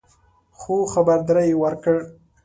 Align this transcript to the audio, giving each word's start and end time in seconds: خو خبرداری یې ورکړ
خو 0.59 0.75
خبرداری 0.93 1.45
یې 1.49 1.55
ورکړ 1.63 1.95